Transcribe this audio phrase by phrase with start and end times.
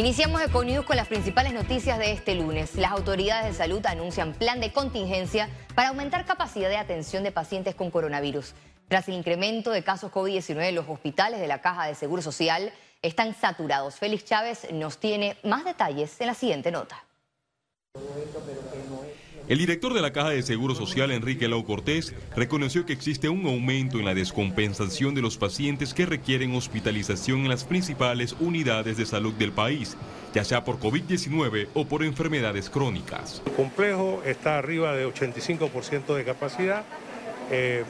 [0.00, 2.74] Iniciamos Econews con las principales noticias de este lunes.
[2.76, 7.74] Las autoridades de salud anuncian plan de contingencia para aumentar capacidad de atención de pacientes
[7.74, 8.54] con coronavirus.
[8.88, 13.34] Tras el incremento de casos COVID-19 los hospitales de la Caja de Seguro Social, están
[13.34, 13.96] saturados.
[13.96, 17.04] Félix Chávez nos tiene más detalles en la siguiente nota.
[19.50, 23.44] El director de la Caja de Seguro Social, Enrique Lau Cortés, reconoció que existe un
[23.46, 29.04] aumento en la descompensación de los pacientes que requieren hospitalización en las principales unidades de
[29.06, 29.96] salud del país,
[30.32, 33.42] ya sea por COVID-19 o por enfermedades crónicas.
[33.44, 36.84] El complejo está arriba de 85% de capacidad.
[37.50, 37.82] Eh,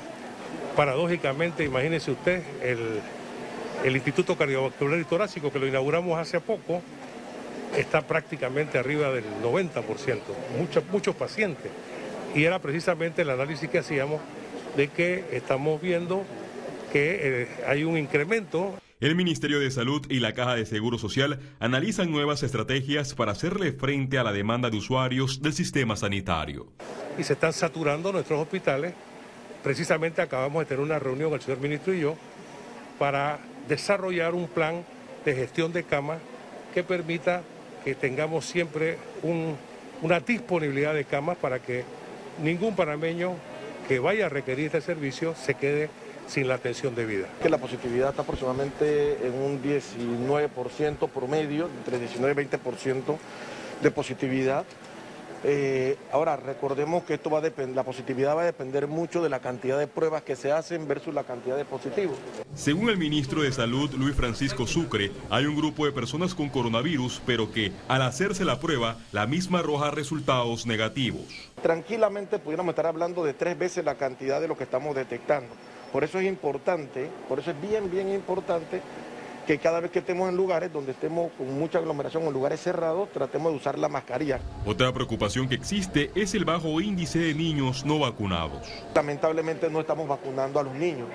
[0.75, 2.79] paradójicamente, imagínese usted, el,
[3.85, 6.81] el Instituto Cardiovascular y Torácico, que lo inauguramos hace poco,
[7.77, 9.85] está prácticamente arriba del 90%,
[10.59, 11.71] muchos, muchos pacientes.
[12.35, 14.21] Y era precisamente el análisis que hacíamos
[14.77, 16.25] de que estamos viendo
[16.93, 18.79] que eh, hay un incremento.
[19.01, 23.73] El Ministerio de Salud y la Caja de Seguro Social analizan nuevas estrategias para hacerle
[23.73, 26.67] frente a la demanda de usuarios del sistema sanitario.
[27.19, 28.95] Y se están saturando nuestros hospitales.
[29.63, 32.17] Precisamente acabamos de tener una reunión el señor ministro y yo
[32.99, 34.85] para desarrollar un plan
[35.25, 36.19] de gestión de camas
[36.75, 37.43] que permita
[37.85, 38.99] que tengamos siempre
[40.03, 41.85] una disponibilidad de camas para que
[42.43, 43.35] ningún panameño
[43.89, 45.91] que vaya a requerir este servicio se quede
[46.27, 47.27] sin la atención debida.
[47.43, 53.17] Que la positividad está aproximadamente en un 19% promedio, entre 19 y 20%
[53.83, 54.65] de positividad.
[55.43, 59.31] Eh, ahora, recordemos que esto va a depender, la positividad va a depender mucho de
[59.31, 62.17] la cantidad de pruebas que se hacen versus la cantidad de positivos.
[62.55, 67.23] Según el ministro de Salud, Luis Francisco Sucre, hay un grupo de personas con coronavirus,
[67.25, 71.23] pero que al hacerse la prueba, la misma arroja resultados negativos.
[71.63, 75.55] Tranquilamente pudiéramos estar hablando de tres veces la cantidad de lo que estamos detectando.
[75.91, 78.81] Por eso es importante, por eso es bien, bien importante
[79.51, 82.61] que cada vez que estemos en lugares donde estemos con mucha aglomeración o en lugares
[82.61, 84.39] cerrados, tratemos de usar la mascarilla.
[84.65, 88.69] Otra preocupación que existe es el bajo índice de niños no vacunados.
[88.95, 91.09] Lamentablemente no estamos vacunando a los niños.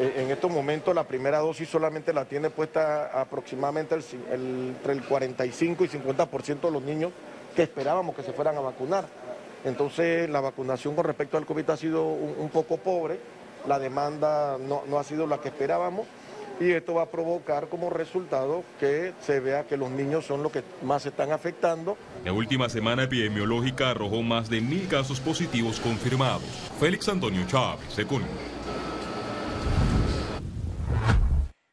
[0.00, 3.96] Eh, en estos momentos la primera dosis solamente la tiene puesta aproximadamente
[4.32, 7.12] entre el 45 y 50% de los niños
[7.54, 9.04] que esperábamos que se fueran a vacunar.
[9.64, 13.20] Entonces la vacunación con respecto al COVID ha sido un, poco pobre,
[13.68, 16.08] la demanda no, no ha sido la que esperábamos
[16.60, 20.52] y esto va a provocar como resultado que se vea que los niños son los
[20.52, 21.96] que más se están afectando.
[22.22, 26.44] La última semana epidemiológica arrojó más de mil casos positivos confirmados.
[26.78, 28.22] Félix Antonio Chávez, Econ.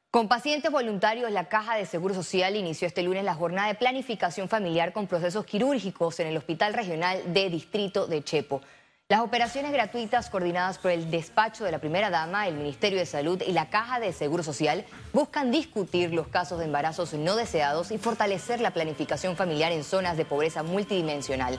[0.09, 4.47] Con pacientes voluntarios, la Caja de Seguro Social inició este lunes la jornada de planificación
[4.47, 8.61] familiar con procesos quirúrgicos en el Hospital Regional de Distrito de Chepo.
[9.09, 13.41] Las operaciones gratuitas coordinadas por el despacho de la primera dama, el Ministerio de Salud
[13.47, 18.00] y la Caja de Seguro Social buscan discutir los casos de embarazos no deseados y
[18.00, 21.57] fortalecer la planificación familiar en zonas de pobreza multidimensional.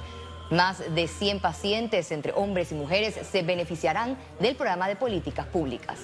[0.50, 5.98] Más de 100 pacientes entre hombres y mujeres se beneficiarán del programa de políticas públicas.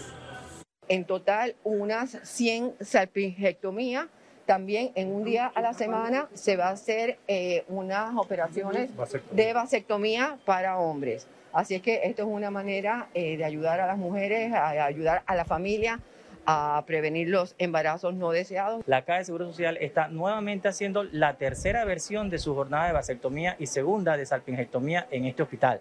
[0.89, 4.07] En total, unas 100 salpingectomías.
[4.47, 8.91] También en un día a la semana se va a hacer eh, unas operaciones
[9.31, 11.27] de vasectomía para hombres.
[11.55, 15.23] Así es que esto es una manera eh, de ayudar a las mujeres, a ayudar
[15.25, 16.01] a la familia
[16.47, 18.83] a prevenir los embarazos no deseados.
[18.87, 22.93] La Caja de Seguro Social está nuevamente haciendo la tercera versión de su jornada de
[22.93, 25.81] vasectomía y segunda de salpingectomía en este hospital.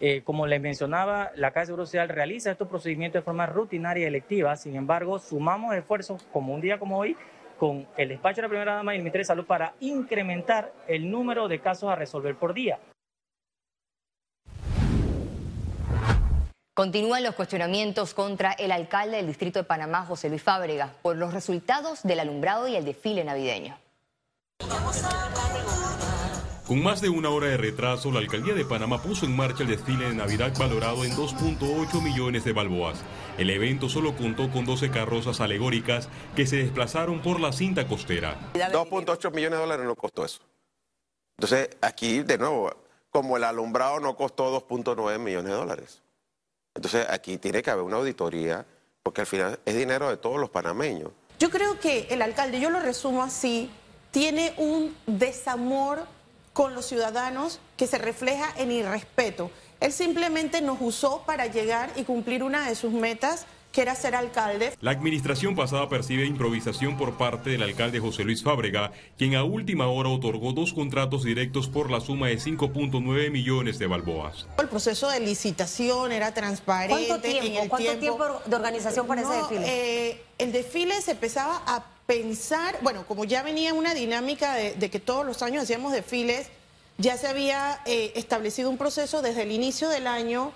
[0.00, 4.04] Eh, como les mencionaba, la Caja de Seguro Social realiza estos procedimientos de forma rutinaria
[4.04, 7.16] y electiva, sin embargo, sumamos esfuerzos como un día como hoy
[7.58, 11.10] con el despacho de la primera dama y el Ministerio de Salud para incrementar el
[11.10, 12.78] número de casos a resolver por día.
[16.74, 21.34] Continúan los cuestionamientos contra el alcalde del distrito de Panamá, José Luis Fábrega, por los
[21.34, 23.76] resultados del alumbrado y el desfile navideño.
[26.70, 29.70] Con más de una hora de retraso, la alcaldía de Panamá puso en marcha el
[29.70, 33.02] desfile de Navidad valorado en 2.8 millones de balboas.
[33.38, 38.38] El evento solo contó con 12 carrozas alegóricas que se desplazaron por la cinta costera.
[38.54, 40.42] 2.8 millones de dólares no costó eso.
[41.38, 42.70] Entonces, aquí, de nuevo,
[43.10, 45.99] como el alumbrado no costó 2.9 millones de dólares.
[46.74, 48.64] Entonces aquí tiene que haber una auditoría,
[49.02, 51.10] porque al final es dinero de todos los panameños.
[51.38, 53.70] Yo creo que el alcalde, yo lo resumo así,
[54.10, 56.04] tiene un desamor
[56.52, 59.50] con los ciudadanos que se refleja en irrespeto.
[59.80, 64.14] Él simplemente nos usó para llegar y cumplir una de sus metas que era ser
[64.14, 64.72] alcalde.
[64.80, 69.86] La administración pasada percibe improvisación por parte del alcalde José Luis Fábrega, quien a última
[69.88, 74.46] hora otorgó dos contratos directos por la suma de 5.9 millones de balboas.
[74.58, 77.06] El proceso de licitación era transparente.
[77.06, 79.64] ¿Cuánto tiempo, ¿cuánto tiempo de organización para ese desfile?
[79.66, 84.98] Eh, el desfile se empezaba a pensar, bueno, como ya venía una dinámica de, que
[84.98, 86.48] todos los años hacíamos desfiles,
[86.98, 90.52] ya se había eh, establecido un proceso desde el inicio del año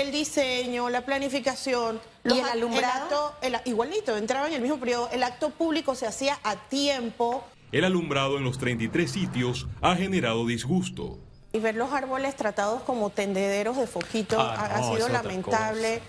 [0.00, 2.00] el diseño, la planificación.
[2.24, 3.34] ¿Y el alumbrado?
[3.64, 5.08] igualito, entraba en el mismo periodo.
[5.12, 7.44] El acto público se hacía a tiempo.
[7.72, 11.18] El alumbrado en los 33 sitios ha generado disgusto.
[11.52, 16.02] Y ver los árboles tratados como tendederos de foquito ah, ha, sido lamentable.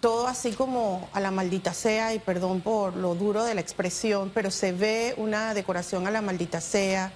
[0.00, 4.30] Todo así como a la maldita sea, y perdón por lo duro de la expresión,
[4.34, 7.12] pero se ve una decoración a la maldita sea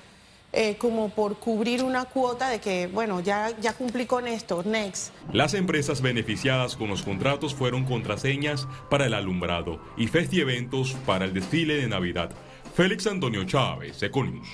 [0.53, 5.13] eh, como por cubrir una cuota de que, bueno, ya, ya cumplí con esto, next.
[5.33, 11.35] Las empresas beneficiadas con los contratos fueron contraseñas para el alumbrado y festieventos para el
[11.35, 12.31] desfile de Navidad.
[12.75, 14.49] Félix Antonio Chávez, Econius.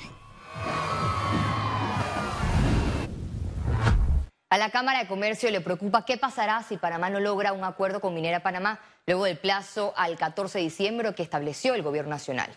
[4.53, 8.01] A la Cámara de Comercio le preocupa qué pasará si Panamá no logra un acuerdo
[8.01, 12.51] con Minera Panamá luego del plazo al 14 de diciembre que estableció el Gobierno Nacional.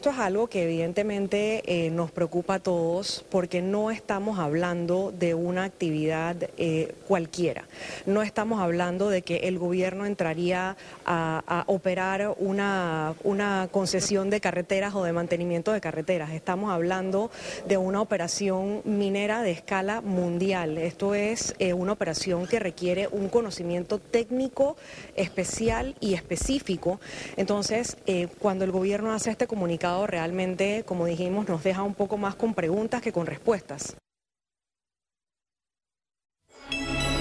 [0.00, 5.34] Esto es algo que evidentemente eh, nos preocupa a todos porque no estamos hablando de
[5.34, 7.68] una actividad eh, cualquiera.
[8.06, 14.94] No estamos hablando de que el gobierno entraría a, operar una, una, concesión de carreteras
[14.94, 16.30] o de mantenimiento de carreteras.
[16.30, 17.30] Estamos hablando
[17.68, 20.78] de una operación minera de escala mundial.
[20.78, 24.78] Esto es eh, una operación que requiere un conocimiento técnico
[25.14, 27.00] especial y específico.
[27.36, 27.98] Entonces,
[28.38, 32.54] cuando el gobierno hace este comunicado, realmente, como dijimos, nos deja un poco más con
[32.54, 33.96] preguntas que con respuestas.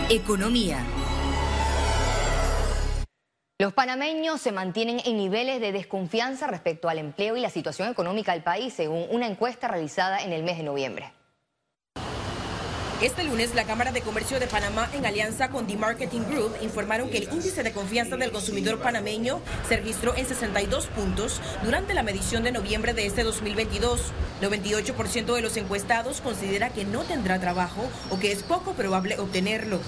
[0.09, 0.83] Economía.
[3.61, 8.31] Los panameños se mantienen en niveles de desconfianza respecto al empleo y la situación económica
[8.31, 11.18] del país, según una encuesta realizada en el mes de noviembre.
[13.01, 17.09] Este lunes, la Cámara de Comercio de Panamá, en alianza con The Marketing Group, informaron
[17.09, 22.03] que el índice de confianza del consumidor panameño se registró en 62 puntos durante la
[22.03, 24.11] medición de noviembre de este 2022.
[24.41, 29.79] 98% de los encuestados considera que no tendrá trabajo o que es poco probable obtenerlo.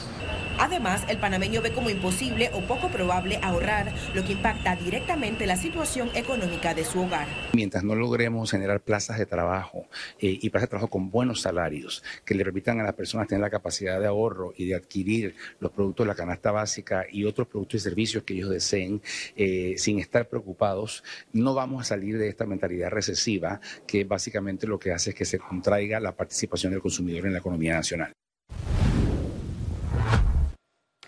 [0.62, 5.58] Además, el panameño ve como imposible o poco probable ahorrar, lo que impacta directamente la
[5.58, 7.28] situación económica de su hogar.
[7.54, 9.88] Mientras no logremos generar plazas de trabajo
[10.20, 13.42] eh, y plazas de trabajo con buenos salarios que le permitan a las personas tener
[13.42, 17.48] la capacidad de ahorro y de adquirir los productos de la canasta básica y otros
[17.48, 19.02] productos y servicios que ellos deseen
[19.36, 21.04] eh, sin estar preocupados,
[21.34, 25.26] no vamos a salir de esta mentalidad recesiva que básicamente lo que hace es que
[25.26, 28.14] se contraiga la participación del consumidor en la economía nacional.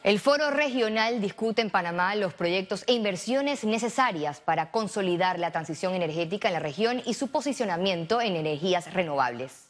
[0.04, 5.94] El foro regional discute en Panamá los proyectos e inversiones necesarias para consolidar la transición
[5.94, 9.70] energética en la región y su posicionamiento en energías renovables.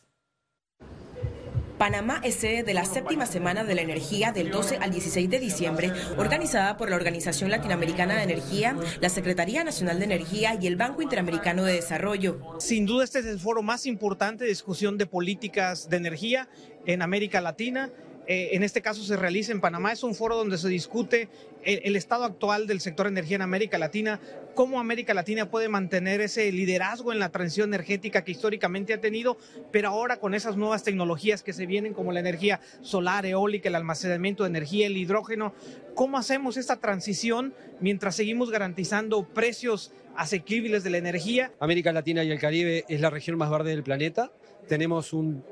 [1.77, 5.39] Panamá es sede de la séptima semana de la energía del 12 al 16 de
[5.39, 10.77] diciembre, organizada por la Organización Latinoamericana de Energía, la Secretaría Nacional de Energía y el
[10.77, 12.39] Banco Interamericano de Desarrollo.
[12.59, 16.47] Sin duda este es el foro más importante de discusión de políticas de energía
[16.85, 17.91] en América Latina
[18.27, 19.91] eh, en este caso se realiza en Panamá.
[19.91, 21.29] Es un foro donde se discute
[21.63, 24.19] el, estado actual del sector energía en América Latina,
[24.53, 29.37] cómo América Latina puede mantener ese liderazgo en la transición energética que históricamente ha tenido,
[29.71, 33.75] pero ahora con esas nuevas tecnologías que se vienen como la energía solar, eólica, el
[33.75, 35.53] almacenamiento de energía, el hidrógeno,
[35.95, 41.51] ¿cómo hacemos esta transición mientras seguimos garantizando precios asequibles de la energía?
[41.59, 44.31] América Latina y el Caribe es la región más verde del planeta.
[44.67, 45.43] Tenemos un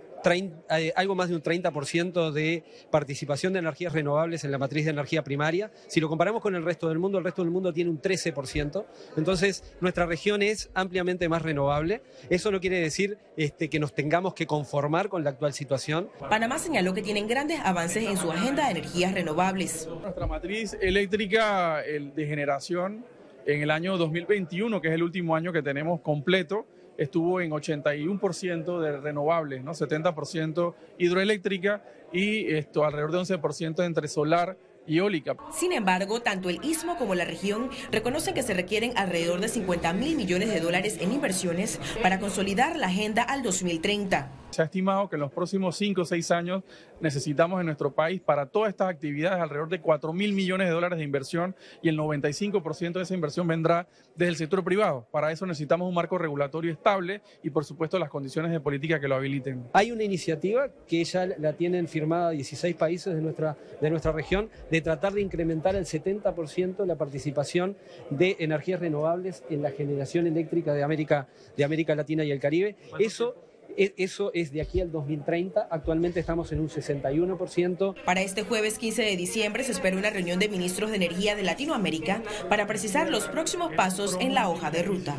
[0.96, 5.24] algo más de un 30% de participación de energías renovables en la matriz de energía
[5.24, 5.72] primaria.
[5.88, 8.86] Si lo comparamos con el resto del mundo, el resto del mundo tiene un 13%.
[9.18, 12.02] Entonces, nuestra región es ampliamente más renovable.
[12.30, 16.10] Eso no quiere decir este, que nos tengamos que conformar con la actual situación.
[16.30, 19.88] Panamá señaló que tienen grandes avances en su agenda de energías renovables.
[20.02, 23.06] Nuestra matriz eléctrica de generación
[23.46, 26.66] en el año 2021, que es el último año que tenemos completo,
[27.02, 29.72] estuvo en 81% de renovables, ¿no?
[29.72, 35.36] 70% hidroeléctrica y esto alrededor de 11% entre solar y eólica.
[35.52, 39.94] Sin embargo, tanto el istmo como la región reconocen que se requieren alrededor de 50
[39.94, 44.41] mil millones de dólares en inversiones para consolidar la agenda al 2030.
[44.52, 46.64] Se ha estimado que en los próximos 5 o 6 años
[47.00, 51.00] necesitamos en nuestro país para todas estas actividades alrededor de 4 mil millones de dólares
[51.00, 55.08] de inversión y el 95% de esa inversión vendrá desde el sector privado.
[55.10, 59.08] Para eso necesitamos un marco regulatorio estable y por supuesto las condiciones de política que
[59.08, 59.64] lo habiliten.
[59.72, 64.50] Hay una iniciativa que ya la tienen firmada 16 países de nuestra, de nuestra región
[64.70, 67.78] de tratar de incrementar el 70% la participación
[68.10, 72.76] de energías renovables en la generación eléctrica de América, de América Latina y el Caribe.
[73.00, 73.36] Eso
[73.78, 75.68] eso es de aquí al 2030.
[75.70, 77.96] Actualmente estamos en un 61%.
[78.04, 81.44] Para este jueves 15 de diciembre se espera una reunión de ministros de energía de
[81.44, 85.16] Latinoamérica para precisar los próximos pasos en la hoja de ruta.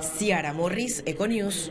[0.00, 1.70] Ciara Morris, Econews.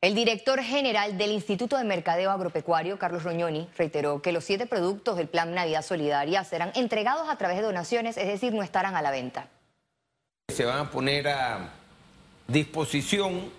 [0.00, 5.16] El director general del Instituto de Mercadeo Agropecuario, Carlos Roñoni, reiteró que los siete productos
[5.16, 9.02] del Plan Navidad Solidaria serán entregados a través de donaciones, es decir, no estarán a
[9.02, 9.48] la venta.
[10.48, 11.77] Se van a poner a
[12.48, 13.50] disposición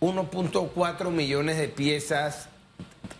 [0.00, 2.48] 1.4 millones de piezas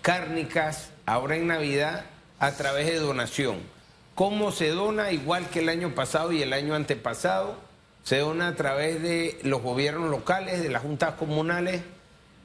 [0.00, 2.06] cárnicas ahora en Navidad
[2.38, 3.58] a través de donación.
[4.14, 5.12] ¿Cómo se dona?
[5.12, 7.56] Igual que el año pasado y el año antepasado,
[8.02, 11.82] se dona a través de los gobiernos locales, de las juntas comunales,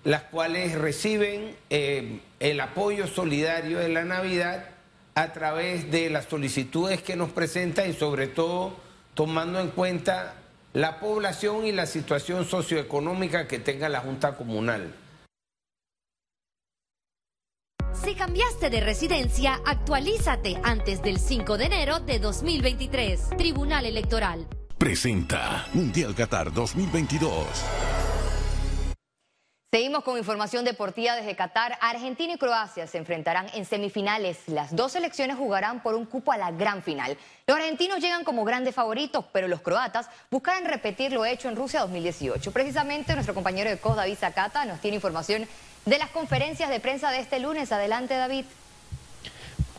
[0.03, 4.65] las cuales reciben eh, el apoyo solidario de la Navidad
[5.15, 8.75] a través de las solicitudes que nos presentan y sobre todo
[9.13, 10.35] tomando en cuenta
[10.75, 14.93] la población y la situación socioeconómica que tenga la Junta Comunal.
[17.93, 23.29] Si cambiaste de residencia, actualízate antes del 5 de enero de 2023.
[23.37, 24.47] Tribunal Electoral.
[24.77, 27.94] Presenta Mundial Qatar 2022.
[29.75, 31.77] Seguimos con información deportiva desde Qatar.
[31.81, 34.37] Argentina y Croacia se enfrentarán en semifinales.
[34.47, 37.17] Las dos selecciones jugarán por un cupo a la gran final.
[37.45, 41.81] Los argentinos llegan como grandes favoritos, pero los croatas buscarán repetir lo hecho en Rusia
[41.81, 42.53] 2018.
[42.53, 45.45] Precisamente nuestro compañero de COS, David Zacata, nos tiene información
[45.83, 47.73] de las conferencias de prensa de este lunes.
[47.73, 48.45] Adelante, David.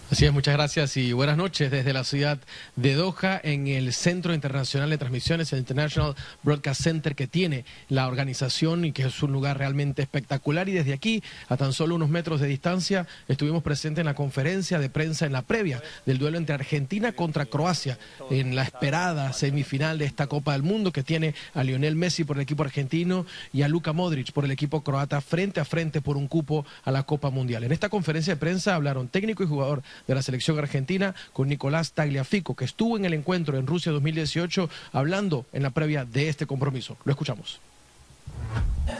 [0.08, 2.38] Así es, muchas gracias y buenas noches desde la ciudad
[2.76, 8.06] de Doha en el Centro Internacional de Transmisiones, el International Broadcast Center que tiene la
[8.06, 12.08] organización y que es un lugar realmente espectacular y desde aquí a tan solo unos
[12.08, 16.38] metros de distancia estuvimos presentes en la conferencia de prensa en la previa del duelo
[16.38, 17.98] entre Argentina contra Croacia
[18.30, 22.36] en la esperada semifinal de esta Copa del Mundo que tiene a Lionel Messi por
[22.36, 26.16] el equipo argentino y a Luka Modric por el equipo croata frente a frente por
[26.16, 27.64] un cupo a la Copa Mundial.
[27.64, 31.92] En esta conferencia de prensa hablaron técnico y jugador de la selección argentina con Nicolás
[31.92, 36.46] Tagliafico, que estuvo en el encuentro en Rusia 2018 hablando en la previa de este
[36.46, 36.96] compromiso.
[37.04, 37.60] Lo escuchamos.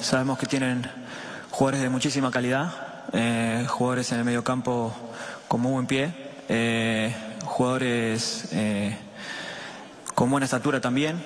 [0.01, 0.87] Sabemos que tienen
[1.51, 2.73] jugadores de muchísima calidad,
[3.13, 4.95] eh, jugadores en el medio campo
[5.49, 6.13] con muy buen pie,
[6.49, 8.97] eh, jugadores eh,
[10.15, 11.23] con buena estatura también.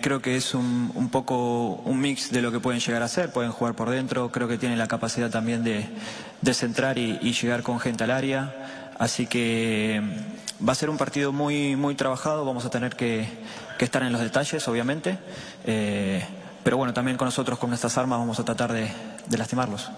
[0.00, 3.30] creo que es un, un, poco un mix de lo que pueden llegar a ser.
[3.32, 5.86] Pueden jugar por dentro, creo que tienen la capacidad también de,
[6.40, 8.83] de centrar y, y llegar con gente al área.
[8.98, 10.02] Así que
[10.66, 13.28] va a ser un partido muy, muy trabajado, vamos a tener que,
[13.78, 15.18] estar en los detalles, obviamente.
[15.64, 16.24] Eh,
[16.62, 18.90] pero bueno, también con nosotros, con estas armas, vamos a tratar de
[19.36, 19.90] lastimarlos.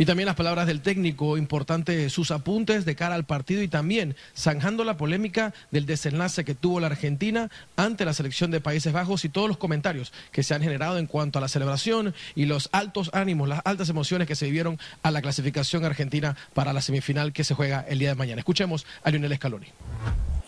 [0.00, 4.16] Y también las palabras del técnico, importante sus apuntes de cara al partido y también
[4.34, 9.26] zanjando la polémica del desenlace que tuvo la Argentina ante la selección de Países Bajos
[9.26, 12.70] y todos los comentarios que se han generado en cuanto a la celebración y los
[12.72, 17.34] altos ánimos, las altas emociones que se vivieron a la clasificación argentina para la semifinal
[17.34, 18.38] que se juega el día de mañana.
[18.38, 19.66] Escuchemos a Lionel Scaloni.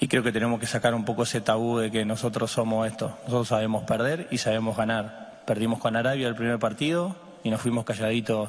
[0.01, 3.19] Y creo que tenemos que sacar un poco ese tabú de que nosotros somos esto.
[3.25, 5.43] Nosotros sabemos perder y sabemos ganar.
[5.47, 8.49] Perdimos con Arabia el primer partido y nos fuimos calladitos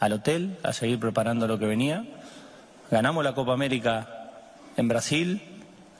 [0.00, 2.04] al hotel a seguir preparando lo que venía.
[2.90, 4.08] Ganamos la Copa América
[4.76, 5.42] en Brasil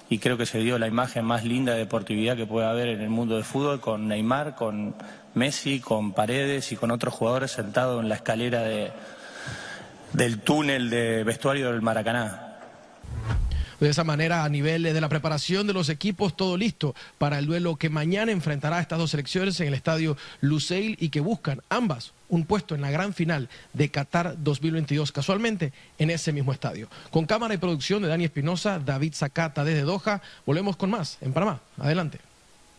[0.08, 3.02] y creo que se dio la imagen más linda de deportividad que puede haber en
[3.02, 4.94] el mundo del fútbol con Neymar, con
[5.34, 8.90] Messi, con Paredes y con otros jugadores sentados en la escalera de,
[10.14, 12.46] del túnel de vestuario del Maracaná.
[13.78, 17.46] De esa manera, a nivel de la preparación de los equipos, todo listo para el
[17.46, 21.62] duelo que mañana enfrentará a estas dos selecciones en el estadio Luceil y que buscan
[21.70, 26.88] ambas un puesto en la gran final de Qatar 2022, casualmente en ese mismo estadio.
[27.10, 31.32] Con cámara y producción de Dani Espinosa, David Zacata desde Doha, volvemos con más en
[31.32, 31.60] Panamá.
[31.78, 32.18] Adelante.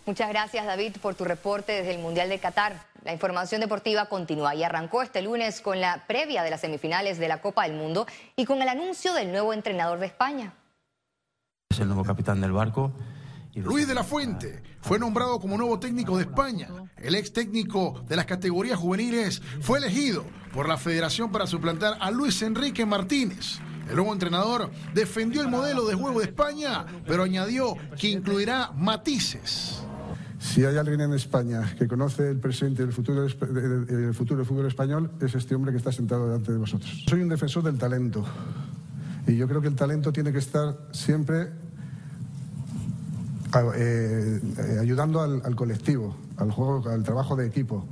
[0.05, 2.73] Muchas gracias David por tu reporte desde el Mundial de Qatar.
[3.03, 7.27] La información deportiva continúa y arrancó este lunes con la previa de las semifinales de
[7.27, 10.53] la Copa del Mundo y con el anuncio del nuevo entrenador de España.
[11.69, 12.91] Es el nuevo capitán del barco.
[13.55, 16.69] Luis de la Fuente fue nombrado como nuevo técnico de España.
[16.97, 22.11] El ex técnico de las categorías juveniles fue elegido por la federación para suplantar a
[22.11, 23.59] Luis Enrique Martínez.
[23.89, 29.83] El nuevo entrenador defendió el modelo de juego de España, pero añadió que incluirá matices.
[30.39, 34.45] Si hay alguien en España que conoce el presente y el futuro, el futuro del
[34.45, 37.03] fútbol español, es este hombre que está sentado delante de vosotros.
[37.07, 38.25] Soy un defensor del talento
[39.27, 41.49] y yo creo que el talento tiene que estar siempre
[43.75, 47.85] eh, eh, ayudando al, colectivo, al juego, al trabajo de equipo.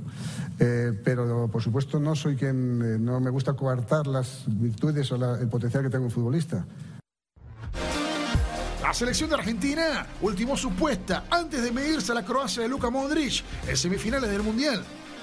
[0.58, 5.48] Eh, pero por supuesto no soy quien, no me gusta coartar las virtudes o el
[5.48, 6.64] potencial que tengo un futbolista.
[8.82, 12.90] La selección de Argentina ultimó su puesta antes de medirse a la Croacia de Luka
[12.90, 14.82] Modric en semifinales del Mundial.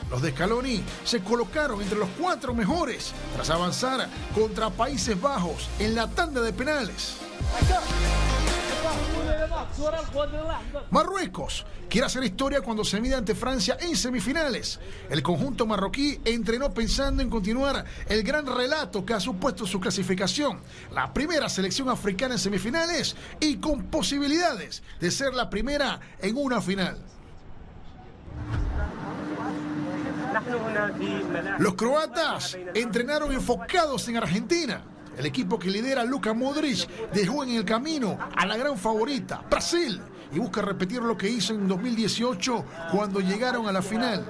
[0.09, 5.95] Los de Scaloni se colocaron entre los cuatro mejores tras avanzar contra Países Bajos en
[5.95, 7.17] la tanda de penales.
[10.91, 14.79] Marruecos quiere hacer historia cuando se mide ante Francia en semifinales.
[15.09, 20.59] El conjunto marroquí entrenó pensando en continuar el gran relato que ha supuesto su clasificación,
[20.93, 26.61] la primera selección africana en semifinales y con posibilidades de ser la primera en una
[26.61, 26.97] final.
[31.59, 34.83] Los croatas entrenaron enfocados en Argentina
[35.17, 39.99] el equipo que lidera Luka Modric dejó en el camino a la gran favorita, Brasil,
[40.31, 44.25] y busca repetir lo que hizo en 2018 cuando llegaron a la final.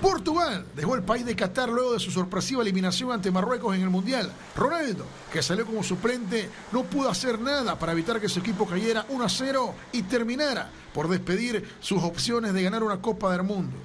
[0.00, 3.90] Portugal dejó el país de Qatar luego de su sorpresiva eliminación ante Marruecos en el
[3.90, 4.32] Mundial.
[4.56, 9.04] Ronaldo, que salió como suplente, no pudo hacer nada para evitar que su equipo cayera
[9.10, 13.76] 1 a 0 y terminara por despedir sus opciones de ganar una Copa del Mundo.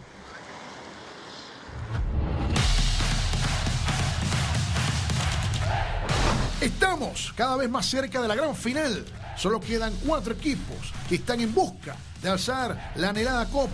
[6.66, 9.06] Estamos cada vez más cerca de la gran final.
[9.38, 13.72] Solo quedan cuatro equipos que están en busca de alzar la anhelada copa.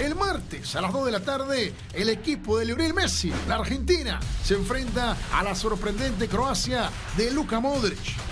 [0.00, 4.18] El martes a las 2 de la tarde, el equipo de Lionel Messi, la Argentina,
[4.42, 8.31] se enfrenta a la sorprendente Croacia de Luka Modric.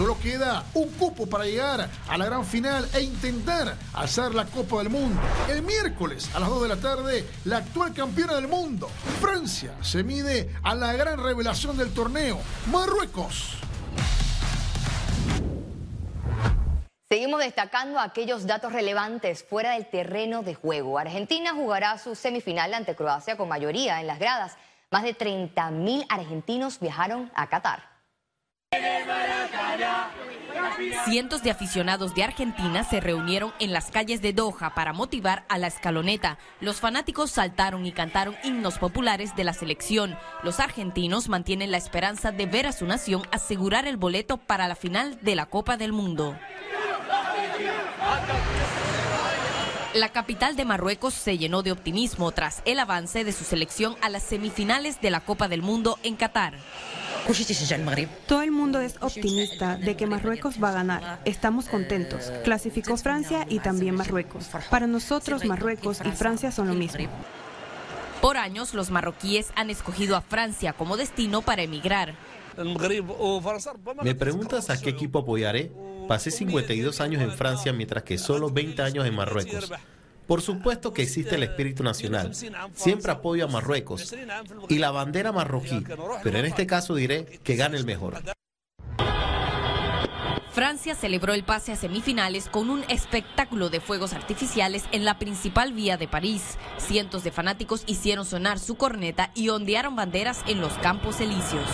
[0.00, 4.78] Solo queda un cupo para llegar a la gran final e intentar alzar la Copa
[4.78, 5.20] del Mundo.
[5.46, 8.88] El miércoles a las 2 de la tarde, la actual campeona del mundo,
[9.20, 12.40] Francia, se mide a la gran revelación del torneo,
[12.72, 13.58] Marruecos.
[17.10, 20.98] Seguimos destacando aquellos datos relevantes fuera del terreno de juego.
[20.98, 24.56] Argentina jugará su semifinal ante Croacia con mayoría en las gradas.
[24.90, 27.89] Más de 30.000 argentinos viajaron a Qatar.
[31.04, 35.58] Cientos de aficionados de Argentina se reunieron en las calles de Doha para motivar a
[35.58, 36.38] la escaloneta.
[36.60, 40.18] Los fanáticos saltaron y cantaron himnos populares de la selección.
[40.42, 44.74] Los argentinos mantienen la esperanza de ver a su nación asegurar el boleto para la
[44.74, 46.36] final de la Copa del Mundo.
[49.94, 54.08] La capital de Marruecos se llenó de optimismo tras el avance de su selección a
[54.08, 56.54] las semifinales de la Copa del Mundo en Qatar.
[58.28, 61.20] Todo el mundo es optimista de que Marruecos va a ganar.
[61.24, 62.32] Estamos contentos.
[62.44, 64.48] Clasificó Francia y también Marruecos.
[64.70, 67.08] Para nosotros, Marruecos y Francia son lo mismo.
[68.20, 72.14] Por años, los marroquíes han escogido a Francia como destino para emigrar.
[74.02, 75.72] ¿Me preguntas a qué equipo apoyaré?
[76.10, 79.70] Pasé 52 años en Francia mientras que solo 20 años en Marruecos.
[80.26, 82.32] Por supuesto que existe el espíritu nacional.
[82.74, 84.12] Siempre apoyo a Marruecos
[84.68, 85.84] y la bandera marroquí,
[86.24, 88.20] pero en este caso diré que gane el mejor.
[90.50, 95.72] Francia celebró el pase a semifinales con un espectáculo de fuegos artificiales en la principal
[95.72, 96.58] vía de París.
[96.78, 101.68] Cientos de fanáticos hicieron sonar su corneta y ondearon banderas en los campos elíseos.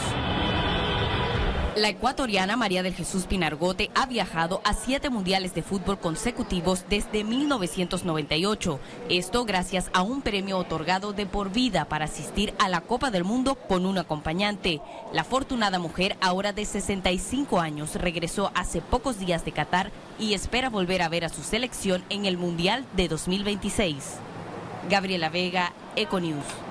[1.76, 7.22] La ecuatoriana María del Jesús Pinargote ha viajado a siete mundiales de fútbol consecutivos desde
[7.22, 8.80] 1998.
[9.10, 13.24] Esto gracias a un premio otorgado de por vida para asistir a la Copa del
[13.24, 14.80] Mundo con un acompañante.
[15.12, 20.70] La afortunada mujer, ahora de 65 años, regresó hace pocos días de Qatar y espera
[20.70, 24.14] volver a ver a su selección en el Mundial de 2026.
[24.88, 26.65] Gabriela Vega, Econews.